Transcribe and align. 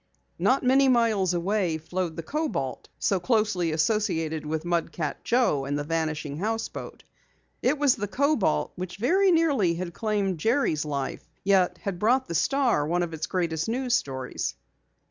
Not 0.39 0.63
many 0.63 0.87
miles 0.87 1.31
away 1.35 1.77
flowed 1.77 2.15
the 2.15 2.23
Kobalt, 2.23 2.89
so 2.97 3.19
closely 3.19 3.71
associated 3.71 4.47
with 4.47 4.65
Mud 4.65 4.91
Cat 4.91 5.23
Joe 5.23 5.63
and 5.65 5.77
the 5.77 5.83
Vanishing 5.83 6.39
Houseboat. 6.39 7.03
It 7.61 7.77
was 7.77 7.93
the 7.97 8.07
Kobalt 8.07 8.71
which 8.75 8.97
very 8.97 9.29
nearly 9.29 9.75
had 9.75 9.93
claimed 9.93 10.39
Jerry's 10.39 10.85
life, 10.85 11.29
yet 11.43 11.77
had 11.83 11.99
brought 11.99 12.27
the 12.27 12.33
Star 12.33 12.87
one 12.87 13.03
of 13.03 13.13
its 13.13 13.27
greatest 13.27 13.69
news 13.69 13.93
stories. 13.93 14.55